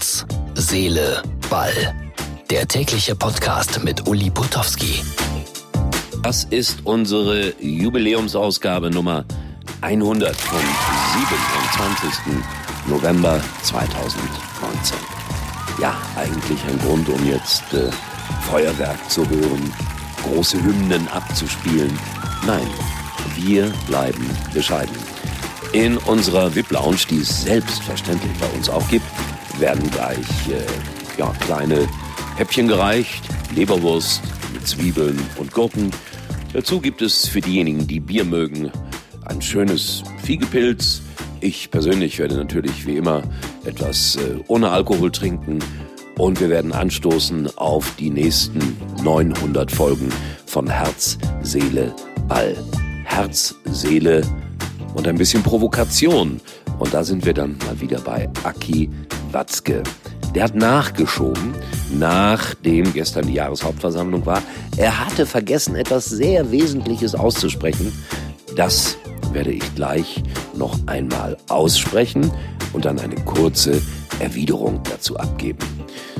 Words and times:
Herz, 0.00 0.24
Seele, 0.54 1.22
Ball. 1.50 1.94
Der 2.48 2.66
tägliche 2.66 3.14
Podcast 3.14 3.84
mit 3.84 4.08
Uli 4.08 4.30
Putowski. 4.30 5.02
Das 6.22 6.44
ist 6.44 6.78
unsere 6.84 7.52
Jubiläumsausgabe 7.60 8.90
Nummer 8.90 9.26
100 9.82 10.34
vom 10.34 10.58
27. 10.58 12.42
November 12.86 13.42
2019. 13.62 14.96
Ja, 15.82 15.94
eigentlich 16.16 16.58
ein 16.64 16.78
Grund, 16.78 17.06
um 17.10 17.26
jetzt 17.28 17.70
äh, 17.74 17.90
Feuerwerk 18.50 19.10
zu 19.10 19.28
hören, 19.28 19.70
große 20.22 20.64
Hymnen 20.64 21.06
abzuspielen. 21.08 21.92
Nein, 22.46 22.66
wir 23.36 23.70
bleiben 23.86 24.26
bescheiden. 24.54 24.96
In 25.72 25.98
unserer 25.98 26.54
VIP-Lounge, 26.54 27.02
die 27.10 27.18
es 27.18 27.42
selbstverständlich 27.42 28.32
bei 28.38 28.46
uns 28.56 28.70
auch 28.70 28.88
gibt, 28.88 29.04
werden 29.60 29.90
gleich 29.90 30.18
äh, 30.48 31.18
ja, 31.18 31.32
kleine 31.40 31.86
Häppchen 32.36 32.68
gereicht, 32.68 33.22
Leberwurst 33.54 34.22
mit 34.52 34.66
Zwiebeln 34.66 35.18
und 35.36 35.52
Gurken. 35.52 35.90
Dazu 36.52 36.80
gibt 36.80 37.02
es 37.02 37.28
für 37.28 37.40
diejenigen, 37.40 37.86
die 37.86 38.00
Bier 38.00 38.24
mögen, 38.24 38.70
ein 39.26 39.40
schönes 39.42 40.02
Fiegepilz. 40.22 41.02
Ich 41.40 41.70
persönlich 41.70 42.18
werde 42.18 42.36
natürlich 42.36 42.86
wie 42.86 42.96
immer 42.96 43.22
etwas 43.64 44.16
äh, 44.16 44.40
ohne 44.48 44.70
Alkohol 44.70 45.10
trinken 45.10 45.58
und 46.18 46.40
wir 46.40 46.48
werden 46.48 46.72
anstoßen 46.72 47.56
auf 47.56 47.94
die 47.98 48.10
nächsten 48.10 48.76
900 49.02 49.70
Folgen 49.70 50.08
von 50.46 50.68
Herz, 50.68 51.18
Seele, 51.42 51.94
Ball. 52.28 52.56
Herz, 53.04 53.56
Seele, 53.64 54.22
und 54.94 55.06
ein 55.08 55.16
bisschen 55.16 55.42
Provokation. 55.42 56.40
Und 56.80 56.94
da 56.94 57.04
sind 57.04 57.24
wir 57.24 57.34
dann 57.34 57.56
mal 57.66 57.80
wieder 57.80 58.00
bei 58.00 58.28
Aki 58.42 58.90
Watzke. 59.30 59.82
Der 60.34 60.44
hat 60.44 60.54
nachgeschoben, 60.54 61.54
nachdem 61.92 62.92
gestern 62.92 63.26
die 63.26 63.34
Jahreshauptversammlung 63.34 64.24
war. 64.26 64.42
Er 64.76 65.04
hatte 65.06 65.26
vergessen, 65.26 65.76
etwas 65.76 66.06
sehr 66.06 66.50
Wesentliches 66.50 67.14
auszusprechen. 67.14 67.92
Das 68.56 68.96
werde 69.32 69.52
ich 69.52 69.74
gleich 69.74 70.22
noch 70.54 70.78
einmal 70.86 71.36
aussprechen 71.48 72.32
und 72.72 72.84
dann 72.86 72.98
eine 72.98 73.16
kurze 73.24 73.80
Erwiderung 74.18 74.80
dazu 74.90 75.16
abgeben. 75.16 75.58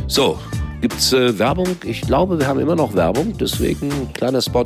So, 0.08 0.38
gibt's 0.80 1.12
äh, 1.12 1.38
Werbung? 1.38 1.68
Ich 1.84 2.02
glaube, 2.02 2.38
wir 2.38 2.46
haben 2.46 2.60
immer 2.60 2.76
noch 2.76 2.94
Werbung, 2.94 3.36
deswegen 3.38 4.12
kleiner 4.12 4.42
Spot 4.42 4.64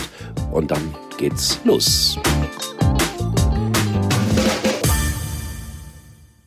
und 0.52 0.70
dann 0.70 0.94
geht's 1.18 1.58
los. 1.64 2.18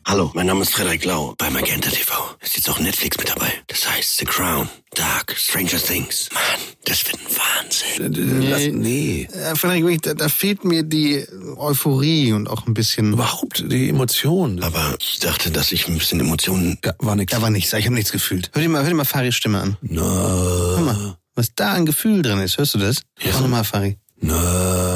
Hallo, 0.08 0.30
mein 0.34 0.46
Name 0.46 0.62
ist 0.62 0.72
Frederik 0.72 1.04
Lau 1.04 1.34
bei 1.36 1.50
Magenta 1.50 1.90
TV. 1.90 2.14
Ist 2.40 2.56
jetzt 2.56 2.70
auch 2.70 2.78
Netflix 2.80 3.18
mit 3.18 3.28
dabei. 3.28 3.52
Das 3.66 3.86
heißt 3.90 4.16
The 4.16 4.24
Crown, 4.24 4.66
Dark, 4.94 5.34
Stranger 5.36 5.76
Things. 5.76 6.30
Mann, 6.32 6.42
das 6.86 7.04
wird 7.04 7.18
ein 7.18 7.36
Wahnsinn. 7.36 8.38
Nee. 8.38 8.48
Das, 8.48 8.60
nee. 8.72 9.28
Äh, 9.30 9.54
Frederik, 9.54 10.00
da, 10.00 10.14
da 10.14 10.30
fehlt 10.30 10.64
mir 10.64 10.82
die 10.82 11.26
Euphorie 11.58 12.32
und 12.32 12.48
auch 12.48 12.66
ein 12.66 12.72
bisschen. 12.72 13.12
Überhaupt 13.12 13.62
die 13.70 13.90
Emotion. 13.90 14.62
Aber 14.62 14.96
ich 14.98 15.18
dachte, 15.18 15.50
dass 15.50 15.72
ich 15.72 15.86
ein 15.88 15.98
bisschen 15.98 16.20
Emotionen... 16.20 16.78
Da 16.80 16.94
war 17.00 17.14
nix. 17.14 17.30
Da 17.32 17.42
war 17.42 17.50
nichts, 17.50 17.70
ich 17.74 17.84
habe 17.84 17.94
nichts 17.94 18.10
gefühlt. 18.10 18.50
Hör 18.54 18.62
dir 18.62 18.68
mal, 18.70 18.82
hör 18.84 18.88
dir 18.88 18.96
mal 18.96 19.04
Faris 19.04 19.34
Stimme 19.34 19.60
an. 19.60 19.76
Na, 19.82 20.00
Hör 20.00 20.80
mal, 20.80 21.18
was 21.34 21.54
da 21.54 21.72
an 21.74 21.84
Gefühl 21.84 22.22
drin 22.22 22.38
ist. 22.38 22.56
Hörst 22.56 22.72
du 22.72 22.78
das? 22.78 23.02
Ja. 23.20 23.32
Mach 23.34 23.40
nochmal, 23.42 23.64
Fari. 23.64 23.98
na, 24.22 24.34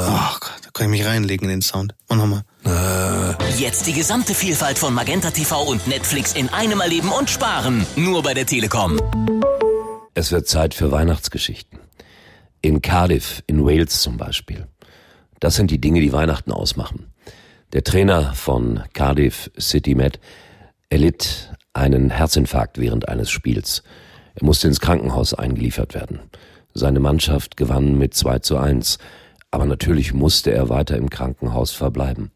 Oh 0.09 0.37
Gott, 0.39 0.42
da 0.42 0.42
kann 0.73 0.91
ich 0.91 0.99
mich 0.99 1.07
reinlegen 1.07 1.49
in 1.49 1.57
den 1.57 1.61
Sound. 1.61 1.93
Mach 2.09 2.17
nochmal. 2.17 2.41
na. 2.63 3.37
Jetzt 3.57 3.85
die 3.85 3.93
gesamte 3.93 4.33
Vielfalt 4.33 4.79
von 4.79 4.93
Magenta 4.93 5.29
TV 5.29 5.61
und 5.63 5.87
Netflix 5.87 6.33
in 6.33 6.49
einem 6.49 6.81
erleben 6.81 7.11
und 7.11 7.29
sparen. 7.29 7.85
Nur 7.95 8.23
bei 8.23 8.33
der 8.33 8.47
Telekom. 8.47 8.99
Es 10.15 10.31
wird 10.31 10.47
Zeit 10.47 10.73
für 10.73 10.91
Weihnachtsgeschichten. 10.91 11.79
In 12.61 12.81
Cardiff, 12.81 13.43
in 13.45 13.63
Wales 13.65 14.01
zum 14.01 14.17
Beispiel. 14.17 14.67
Das 15.39 15.55
sind 15.55 15.69
die 15.69 15.79
Dinge, 15.79 16.01
die 16.01 16.13
Weihnachten 16.13 16.51
ausmachen. 16.51 17.13
Der 17.73 17.83
Trainer 17.83 18.33
von 18.33 18.83
Cardiff 18.93 19.51
City 19.59 19.93
Med 19.95 20.19
erlitt 20.89 21.51
einen 21.73 22.09
Herzinfarkt 22.09 22.79
während 22.79 23.07
eines 23.09 23.29
Spiels. 23.29 23.83
Er 24.35 24.45
musste 24.45 24.67
ins 24.67 24.79
Krankenhaus 24.79 25.33
eingeliefert 25.33 25.93
werden. 25.93 26.19
Seine 26.73 26.99
Mannschaft 26.99 27.57
gewann 27.57 27.97
mit 27.97 28.15
2 28.15 28.39
zu 28.39 28.57
1. 28.57 28.97
Aber 29.53 29.67
natürlich 29.67 30.15
musste 30.15 30.51
er 30.51 30.69
weiter 30.69 30.97
im 30.97 31.11
Krankenhaus 31.11 31.69
verbleiben. 31.69 32.31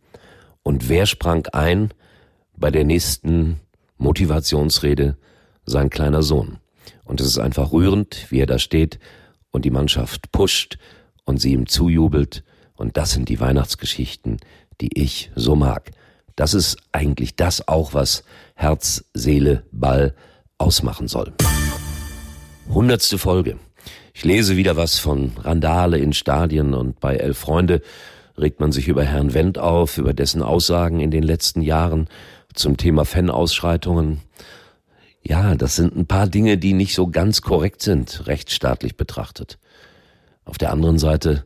Und 0.62 0.88
wer 0.88 1.08
sprang 1.08 1.48
ein 1.48 1.92
bei 2.56 2.70
der 2.70 2.84
nächsten 2.84 3.60
Motivationsrede? 3.98 5.18
Sein 5.66 5.90
kleiner 5.90 6.22
Sohn. 6.22 6.60
Und 7.06 7.20
es 7.20 7.26
ist 7.26 7.40
einfach 7.40 7.72
rührend, 7.72 8.28
wie 8.30 8.40
er 8.40 8.46
da 8.46 8.60
steht 8.60 9.00
und 9.50 9.66
die 9.66 9.72
Mannschaft 9.72 10.32
pusht 10.32 10.78
und 11.26 11.42
sie 11.42 11.54
ihm 11.54 11.66
zujubelt. 11.66 12.44
Und 12.76 12.98
das 12.98 13.14
sind 13.14 13.30
die 13.30 13.40
Weihnachtsgeschichten, 13.40 14.38
die 14.80 14.96
ich 15.02 15.32
so 15.36 15.56
mag. 15.56 15.90
Das 16.36 16.54
ist 16.54 16.78
eigentlich 16.92 17.36
das 17.36 17.68
auch, 17.68 17.96
was 17.96 18.26
Herz, 18.54 19.06
Seele, 19.16 19.64
Ball 19.72 20.14
ausmachen 20.60 21.08
soll. 21.08 21.34
Hundertste 22.70 23.18
Folge. 23.18 23.58
Ich 24.18 24.26
lese 24.26 24.58
wieder 24.58 24.76
was 24.76 24.98
von 24.98 25.34
Randale 25.44 26.00
in 26.00 26.12
Stadien 26.12 26.74
und 26.74 27.00
bei 27.00 27.18
Elf 27.18 27.38
Freunde 27.38 27.84
regt 28.36 28.60
man 28.60 28.72
sich 28.72 28.88
über 28.88 29.04
Herrn 29.04 29.36
Wendt 29.36 29.60
auf, 29.60 30.00
über 30.00 30.12
dessen 30.12 30.42
Aussagen 30.42 31.02
in 31.02 31.12
den 31.12 31.22
letzten 31.22 31.62
Jahren 31.62 32.08
zum 32.56 32.78
Thema 32.78 33.06
Fan-Ausschreitungen. 33.06 34.22
Ja, 35.22 35.54
das 35.54 35.76
sind 35.76 35.96
ein 35.96 36.08
paar 36.08 36.26
Dinge, 36.26 36.58
die 36.58 36.74
nicht 36.74 36.96
so 36.96 37.06
ganz 37.06 37.44
korrekt 37.44 37.84
sind, 37.84 38.26
rechtsstaatlich 38.26 38.98
betrachtet. 38.98 39.60
Auf 40.46 40.58
der 40.58 40.72
anderen 40.72 40.98
Seite, 40.98 41.46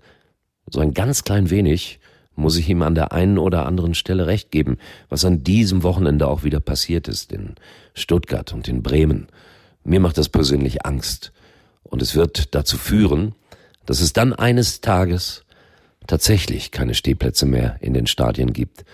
so 0.69 0.79
ein 0.79 0.93
ganz 0.93 1.25
klein 1.25 1.49
wenig, 1.49 1.99
muss 2.37 2.55
ich 2.55 2.69
ihm 2.69 2.83
an 2.83 2.95
der 2.95 3.11
einen 3.11 3.37
oder 3.37 3.65
anderen 3.65 3.95
Stelle 3.95 4.27
recht 4.27 4.49
geben, 4.49 4.77
was 5.09 5.25
an 5.25 5.43
diesem 5.43 5.83
Wochenende 5.83 6.25
auch 6.25 6.43
wieder 6.43 6.61
passiert 6.61 7.09
ist, 7.09 7.33
in 7.33 7.55
Stuttgart 7.95 8.53
und 8.53 8.69
in 8.69 8.81
Bremen. 8.81 9.27
Mir 9.83 9.99
macht 9.99 10.17
das 10.17 10.29
persönlich 10.29 10.85
Angst. 10.85 11.33
Und 11.91 12.01
es 12.01 12.15
wird 12.15 12.55
dazu 12.55 12.77
führen, 12.77 13.35
dass 13.85 13.99
es 13.99 14.13
dann 14.13 14.33
eines 14.33 14.79
Tages 14.81 15.43
tatsächlich 16.07 16.71
keine 16.71 16.95
Stehplätze 16.95 17.45
mehr 17.45 17.75
in 17.81 17.93
den 17.93 18.07
Stadien 18.07 18.53
gibt. 18.53 18.85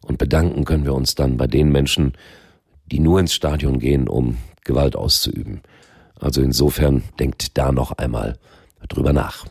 Und 0.00 0.18
bedanken 0.18 0.64
können 0.64 0.84
wir 0.84 0.94
uns 0.94 1.14
dann 1.14 1.36
bei 1.36 1.46
den 1.46 1.70
Menschen, 1.70 2.14
die 2.90 2.98
nur 2.98 3.20
ins 3.20 3.34
Stadion 3.34 3.78
gehen, 3.78 4.08
um 4.08 4.38
Gewalt 4.64 4.96
auszuüben. 4.96 5.60
Also 6.18 6.40
insofern 6.40 7.04
denkt 7.20 7.58
da 7.58 7.72
noch 7.72 7.92
einmal 7.92 8.38
drüber 8.88 9.12
nach. 9.12 9.44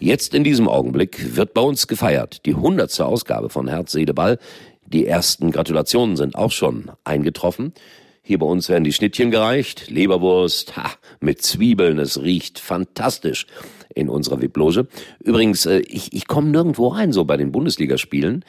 Jetzt 0.00 0.34
in 0.34 0.44
diesem 0.44 0.68
Augenblick 0.68 1.34
wird 1.34 1.54
bei 1.54 1.62
uns 1.62 1.86
gefeiert. 1.86 2.44
Die 2.44 2.54
hundertste 2.54 3.06
Ausgabe 3.06 3.48
von 3.48 3.68
Herz, 3.68 3.92
Seele, 3.92 4.12
Ball. 4.12 4.38
Die 4.86 5.06
ersten 5.06 5.50
Gratulationen 5.50 6.16
sind 6.16 6.34
auch 6.34 6.52
schon 6.52 6.90
eingetroffen. 7.04 7.72
Hier 8.26 8.38
bei 8.38 8.46
uns 8.46 8.70
werden 8.70 8.84
die 8.84 8.92
Schnittchen 8.94 9.30
gereicht. 9.30 9.90
Leberwurst, 9.90 10.78
ha, 10.78 10.90
mit 11.20 11.42
Zwiebeln. 11.42 11.98
Es 11.98 12.22
riecht 12.22 12.58
fantastisch 12.58 13.46
in 13.94 14.08
unserer 14.08 14.40
VIP-Loge. 14.40 14.88
Übrigens, 15.20 15.66
äh, 15.66 15.80
ich, 15.80 16.14
ich 16.14 16.26
komme 16.26 16.48
nirgendwo 16.48 16.88
rein, 16.88 17.12
so 17.12 17.26
bei 17.26 17.36
den 17.36 17.52
Bundesligaspielen. 17.52 18.42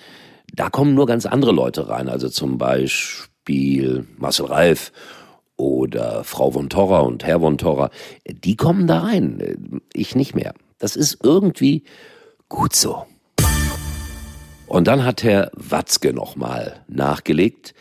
Da 0.54 0.70
kommen 0.70 0.94
nur 0.94 1.08
ganz 1.08 1.26
andere 1.26 1.52
Leute 1.52 1.90
rein. 1.90 2.08
Also 2.08 2.30
zum 2.30 2.58
Beispiel 2.58 4.08
Marcel 4.18 4.46
Reif 4.46 4.94
oder 5.58 6.24
Frau 6.24 6.52
von 6.52 6.70
Torra 6.70 7.00
und 7.02 7.26
Herr 7.26 7.42
von 7.42 7.58
Torra. 7.58 7.90
Die 8.26 8.56
kommen 8.56 8.88
da 8.88 9.00
rein. 9.02 9.42
Äh, 9.42 9.58
Ich 9.94 10.16
nicht 10.16 10.36
mehr. 10.36 10.54
Das 10.80 10.96
ist 10.96 11.18
irgendwie 11.22 11.84
gut 12.48 12.74
so. 12.74 13.06
Und 14.68 14.88
dann 14.88 15.04
hat 15.04 15.22
Herr 15.24 15.52
Watzke 15.54 16.14
nochmal 16.14 16.86
nachgelegt. 16.88 17.74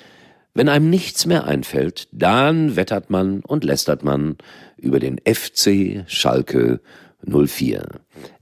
Wenn 0.54 0.68
einem 0.68 0.88
nichts 0.88 1.26
mehr 1.26 1.44
einfällt, 1.44 2.06
dann 2.12 2.76
wettert 2.76 3.10
man 3.10 3.40
und 3.40 3.64
lästert 3.64 4.04
man 4.04 4.36
über 4.76 5.00
den 5.00 5.18
FC 5.18 6.04
Schalke 6.06 6.80
04. 7.26 7.82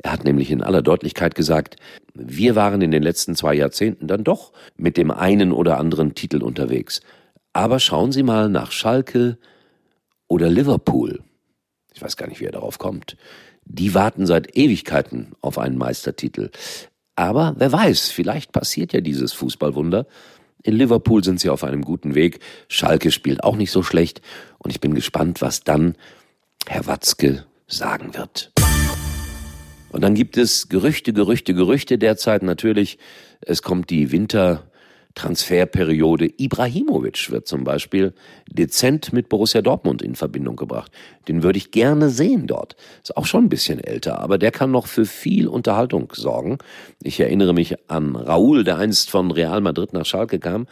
Er 0.03 0.13
hat 0.13 0.25
nämlich 0.25 0.51
in 0.51 0.63
aller 0.63 0.83
Deutlichkeit 0.83 1.35
gesagt, 1.35 1.77
wir 2.13 2.55
waren 2.55 2.83
in 2.83 2.91
den 2.91 3.03
letzten 3.03 3.35
zwei 3.35 3.55
Jahrzehnten 3.55 4.09
dann 4.09 4.25
doch 4.25 4.53
mit 4.77 4.99
dem 4.99 5.11
einen 5.11 5.53
oder 5.53 5.79
anderen 5.79 6.15
Titel 6.15 6.43
unterwegs. 6.43 7.01
Aber 7.55 7.81
schauen 7.81 8.13
Sie 8.13 8.23
mal 8.23 8.51
nach 8.51 8.73
Schalke 8.73 9.39
oder 10.29 10.51
Liverpool. 10.51 11.23
Ich 11.95 12.03
weiß 12.03 12.19
gar 12.19 12.29
nicht, 12.29 12.41
wie 12.41 12.47
er 12.47 12.53
darauf 12.53 12.79
kommt. 12.79 13.17
Die 13.65 13.95
warten 13.95 14.27
seit 14.27 14.55
Ewigkeiten 14.55 15.33
auf 15.41 15.57
einen 15.57 15.79
Meistertitel. 15.79 16.51
Aber 17.17 17.55
wer 17.57 17.73
weiß, 17.73 18.11
vielleicht 18.11 18.53
passiert 18.53 18.93
ja 18.93 19.01
dieses 19.01 19.33
Fußballwunder. 19.33 20.07
In 20.63 20.75
Liverpool 20.75 21.25
sind 21.25 21.41
sie 21.41 21.51
auf 21.51 21.65
einem 21.65 21.83
guten 21.83 22.15
Weg. 22.15 22.41
Schalke 22.69 23.11
spielt 23.11 23.43
auch 23.43 23.57
nicht 23.57 23.73
so 23.73 23.83
schlecht. 23.83 24.23
Und 24.59 24.71
ich 24.71 24.81
bin 24.81 24.95
gespannt, 24.95 25.41
was 25.41 25.61
dann 25.61 25.97
Herr 26.67 26.87
Watzke 26.87 27.45
sagen 27.67 28.15
wird. 28.15 28.53
Und 29.91 30.03
dann 30.03 30.15
gibt 30.15 30.37
es 30.37 30.69
Gerüchte, 30.69 31.13
Gerüchte, 31.13 31.53
Gerüchte 31.53 31.99
derzeit 31.99 32.43
natürlich. 32.43 32.99
Es 33.41 33.63
kommt 33.63 33.91
die 33.91 34.11
Winter 34.13 34.71
Transferperiode. 35.15 36.29
Ibrahimovic 36.39 37.31
wird 37.31 37.47
zum 37.47 37.65
Beispiel 37.65 38.15
dezent 38.51 39.13
mit 39.13 39.29
Borussia 39.29 39.63
Dortmund 39.63 40.03
in 40.03 40.15
Verbindung 40.15 40.57
gebracht. 40.57 40.91
Den 41.29 41.43
würde 41.43 41.59
ich 41.59 41.71
gerne 41.71 42.11
sehen 42.11 42.47
dort. 42.47 42.77
Ist 43.03 43.17
auch 43.17 43.27
schon 43.27 43.45
ein 43.45 43.49
bisschen 43.49 43.83
älter, 43.83 44.21
aber 44.21 44.39
der 44.39 44.51
kann 44.51 44.71
noch 44.71 44.87
für 44.87 45.07
viel 45.07 45.49
Unterhaltung 45.49 46.13
sorgen. 46.15 46.59
Ich 47.03 47.21
erinnere 47.21 47.55
mich 47.55 47.77
an 47.89 48.17
Raúl, 48.17 48.65
der 48.65 48.79
einst 48.79 49.11
von 49.11 49.31
Real 49.31 49.61
Madrid 49.61 49.93
nach 49.93 50.07
Schalke 50.07 50.39
kam 50.39 50.67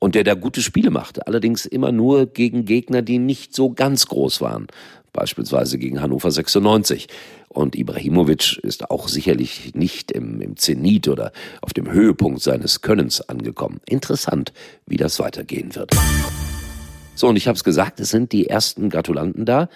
und 0.00 0.14
der 0.14 0.24
da 0.24 0.34
gute 0.34 0.62
Spiele 0.62 0.90
machte, 0.90 1.26
allerdings 1.26 1.66
immer 1.66 1.92
nur 1.92 2.26
gegen 2.26 2.64
Gegner, 2.64 3.02
die 3.02 3.18
nicht 3.18 3.54
so 3.54 3.70
ganz 3.70 4.06
groß 4.06 4.40
waren, 4.40 4.66
beispielsweise 5.12 5.78
gegen 5.78 6.00
Hannover 6.00 6.30
96. 6.30 7.08
Und 7.48 7.76
Ibrahimovic 7.76 8.58
ist 8.58 8.90
auch 8.90 9.08
sicherlich 9.08 9.74
nicht 9.74 10.12
im, 10.12 10.40
im 10.40 10.56
Zenit 10.56 11.08
oder 11.08 11.32
auf 11.62 11.72
dem 11.72 11.90
Höhepunkt 11.90 12.42
seines 12.42 12.80
Könnens 12.80 13.20
angekommen. 13.20 13.80
Interessant, 13.86 14.52
wie 14.86 14.96
das 14.96 15.18
weitergehen 15.18 15.74
wird. 15.74 15.92
So, 17.14 17.28
und 17.28 17.36
ich 17.36 17.48
habe 17.48 17.56
es 17.56 17.64
gesagt, 17.64 18.00
es 18.00 18.10
sind 18.10 18.32
die 18.32 18.46
ersten 18.46 18.88
Gratulanten 18.88 19.44
da. 19.44 19.68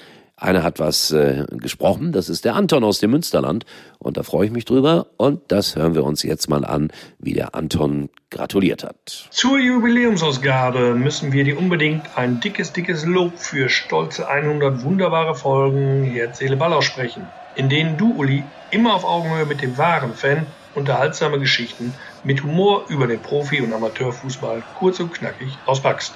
Einer 0.45 0.63
hat 0.63 0.79
was 0.79 1.11
äh, 1.11 1.47
gesprochen, 1.53 2.13
das 2.13 2.29
ist 2.29 2.45
der 2.45 2.55
Anton 2.55 2.85
aus 2.85 2.99
dem 2.99 3.13
Münsterland 3.13 3.65
und 3.99 4.19
da 4.19 4.23
freue 4.23 4.45
ich 4.45 4.53
mich 4.53 4.67
drüber 4.67 5.07
und 5.17 5.41
das 5.49 5.75
hören 5.75 5.95
wir 5.95 6.05
uns 6.05 6.23
jetzt 6.23 6.51
mal 6.51 6.67
an, 6.67 6.91
wie 7.19 7.33
der 7.33 7.55
Anton 7.55 8.11
gratuliert 8.29 8.85
hat. 8.85 9.29
Zur 9.31 9.59
Jubiläumsausgabe 9.59 10.97
müssen 10.97 11.33
wir 11.33 11.45
dir 11.45 11.59
unbedingt 11.59 12.03
ein 12.17 12.41
dickes, 12.41 12.75
dickes 12.75 13.07
Lob 13.07 13.39
für 13.39 13.71
stolze 13.71 14.29
100 14.29 14.85
wunderbare 14.85 15.35
Folgen 15.35 16.05
Herz, 16.05 16.41
Seele, 16.41 16.59
Ball 16.59 16.75
aussprechen, 16.75 17.27
in 17.55 17.71
denen 17.71 17.97
du, 17.97 18.13
Uli, 18.13 18.45
immer 18.71 18.97
auf 18.97 19.07
Augenhöhe 19.07 19.47
mit 19.47 19.63
dem 19.63 19.79
wahren 19.79 20.13
Fan 20.13 20.47
unterhaltsame 20.75 21.39
Geschichten 21.39 21.95
mit 22.23 22.43
Humor 22.43 22.85
über 22.91 23.07
den 23.07 23.21
Profi- 23.21 23.63
und 23.63 23.73
Amateurfußball 23.73 24.63
kurz 24.79 25.01
und 25.01 25.15
knackig 25.15 25.57
auspackst. 25.65 26.13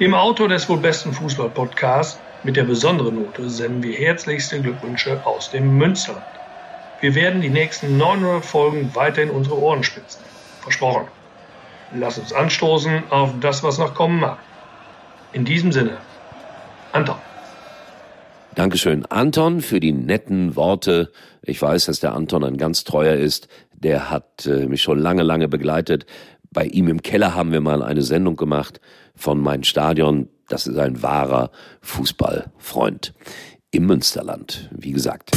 Dem 0.00 0.12
Autor 0.12 0.48
des 0.48 0.68
wohl 0.68 0.76
besten 0.76 1.14
Fußball-Podcasts 1.14 2.18
mit 2.44 2.56
der 2.56 2.64
besonderen 2.64 3.22
Note 3.22 3.48
senden 3.48 3.82
wir 3.82 3.94
herzlichste 3.94 4.60
Glückwünsche 4.60 5.24
aus 5.24 5.50
dem 5.50 5.76
Münsterland. 5.76 6.24
Wir 7.00 7.14
werden 7.14 7.40
die 7.40 7.48
nächsten 7.48 7.96
900 7.96 8.44
Folgen 8.44 8.94
weiter 8.94 9.22
in 9.22 9.30
unsere 9.30 9.58
Ohren 9.60 9.84
spitzen. 9.84 10.22
Versprochen. 10.60 11.06
Lass 11.94 12.18
uns 12.18 12.32
anstoßen 12.32 13.04
auf 13.10 13.30
das, 13.40 13.62
was 13.62 13.78
noch 13.78 13.94
kommen 13.94 14.20
mag. 14.20 14.38
In 15.32 15.44
diesem 15.44 15.72
Sinne, 15.72 15.98
Anton. 16.92 17.16
Dankeschön, 18.54 19.06
Anton, 19.06 19.60
für 19.60 19.80
die 19.80 19.92
netten 19.92 20.56
Worte. 20.56 21.10
Ich 21.42 21.60
weiß, 21.60 21.86
dass 21.86 22.00
der 22.00 22.12
Anton 22.12 22.44
ein 22.44 22.56
ganz 22.56 22.84
treuer 22.84 23.14
ist. 23.14 23.48
Der 23.72 24.10
hat 24.10 24.46
äh, 24.46 24.66
mich 24.66 24.82
schon 24.82 24.98
lange, 24.98 25.22
lange 25.22 25.48
begleitet. 25.48 26.06
Bei 26.52 26.66
ihm 26.66 26.88
im 26.88 27.02
Keller 27.02 27.34
haben 27.34 27.50
wir 27.50 27.62
mal 27.62 27.82
eine 27.82 28.02
Sendung 28.02 28.36
gemacht 28.36 28.80
von 29.14 29.40
Mein 29.40 29.64
Stadion. 29.64 30.28
Das 30.48 30.66
ist 30.66 30.76
ein 30.76 31.02
wahrer 31.02 31.50
Fußballfreund 31.80 33.14
im 33.70 33.86
Münsterland, 33.86 34.68
wie 34.70 34.92
gesagt. 34.92 35.30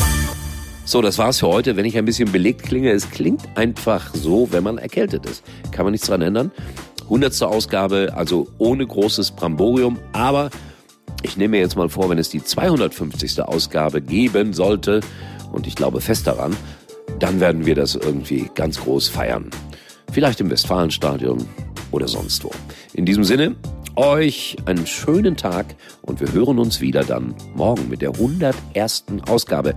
So, 0.84 1.02
das 1.02 1.18
war's 1.18 1.40
für 1.40 1.48
heute. 1.48 1.78
Wenn 1.78 1.86
ich 1.86 1.98
ein 1.98 2.04
bisschen 2.04 2.32
belegt 2.32 2.64
klinge, 2.64 2.92
es 2.92 3.10
klingt 3.10 3.42
einfach 3.56 4.14
so, 4.14 4.52
wenn 4.52 4.64
man 4.64 4.78
erkältet 4.78 5.26
ist. 5.26 5.44
Kann 5.72 5.86
man 5.86 5.94
nichts 5.94 6.08
dran 6.08 6.22
ändern. 6.22 6.52
Hundertste 7.08 7.48
Ausgabe, 7.48 8.14
also 8.16 8.48
ohne 8.58 8.86
großes 8.86 9.32
Bramborium, 9.32 9.98
aber 10.12 10.50
ich 11.22 11.38
nehme 11.38 11.52
mir 11.52 11.60
jetzt 11.60 11.78
mal 11.78 11.88
vor, 11.88 12.10
wenn 12.10 12.18
es 12.18 12.30
die 12.30 12.44
250. 12.44 13.42
Ausgabe 13.42 14.02
geben 14.02 14.54
sollte, 14.54 15.00
und 15.52 15.66
ich 15.66 15.76
glaube 15.76 16.02
fest 16.02 16.28
daran, 16.28 16.56
dann 17.20 17.40
werden 17.40 17.66
wir 17.66 17.76
das 17.76 17.96
irgendwie 17.96 18.50
ganz 18.54 18.82
groß 18.82 19.08
feiern. 19.08 19.50
Vielleicht 20.16 20.40
im 20.40 20.50
Westfalenstadion 20.50 21.46
oder 21.92 22.08
sonst 22.08 22.42
wo. 22.46 22.52
In 22.94 23.06
diesem 23.06 23.26
Sinne, 23.26 23.58
euch 23.98 24.56
einen 24.66 24.88
schönen 24.88 25.36
Tag 25.36 25.76
und 26.04 26.22
wir 26.22 26.32
hören 26.32 26.58
uns 26.58 26.80
wieder 26.80 27.04
dann 27.04 27.36
morgen 27.54 27.90
mit 27.90 28.02
der 28.02 28.12
101. 28.12 29.04
Ausgabe. 29.28 29.74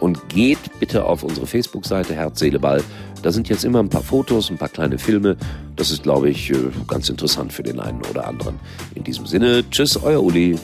Und 0.00 0.30
geht 0.30 0.80
bitte 0.80 1.04
auf 1.04 1.22
unsere 1.22 1.46
Facebook-Seite 1.46 2.14
Herz, 2.14 2.38
Seele, 2.38 2.58
Ball. 2.58 2.82
Da 3.20 3.32
sind 3.32 3.50
jetzt 3.50 3.66
immer 3.66 3.80
ein 3.80 3.90
paar 3.90 4.02
Fotos, 4.02 4.50
ein 4.50 4.56
paar 4.56 4.70
kleine 4.70 4.96
Filme. 4.98 5.36
Das 5.76 5.90
ist, 5.90 6.04
glaube 6.04 6.30
ich, 6.30 6.50
ganz 6.88 7.10
interessant 7.10 7.52
für 7.52 7.62
den 7.62 7.78
einen 7.78 8.00
oder 8.10 8.26
anderen. 8.26 8.58
In 8.94 9.04
diesem 9.04 9.26
Sinne, 9.26 9.62
tschüss, 9.70 10.02
euer 10.02 10.22
Uli. 10.22 10.58